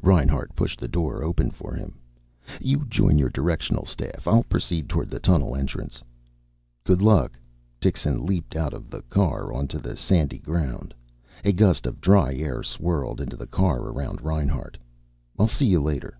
Reinhart 0.00 0.54
pushed 0.54 0.78
the 0.78 0.86
door 0.86 1.24
open 1.24 1.50
for 1.50 1.74
him. 1.74 1.98
"You 2.60 2.86
join 2.86 3.18
your 3.18 3.30
directional 3.30 3.84
staff. 3.84 4.28
I'll 4.28 4.44
proceed 4.44 4.88
toward 4.88 5.10
the 5.10 5.18
tunnel 5.18 5.56
entrance." 5.56 6.00
"Good 6.84 7.02
luck." 7.02 7.36
Dixon 7.80 8.24
leaped 8.24 8.54
out 8.54 8.74
of 8.74 8.90
the 8.90 9.02
car, 9.10 9.52
onto 9.52 9.80
the 9.80 9.96
sandy 9.96 10.38
ground. 10.38 10.94
A 11.44 11.50
gust 11.50 11.84
of 11.84 12.00
dry 12.00 12.32
air 12.36 12.62
swirled 12.62 13.20
into 13.20 13.36
the 13.36 13.48
car 13.48 13.80
around 13.80 14.20
Reinhart. 14.20 14.78
"I'll 15.36 15.48
see 15.48 15.66
you 15.66 15.80
later." 15.82 16.16